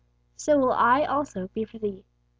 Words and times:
_'So 0.35 0.59
will 0.59 0.71
I 0.71 1.03
also 1.03 1.47
be 1.49 1.63
for 1.63 1.77
Thee. 1.77 2.03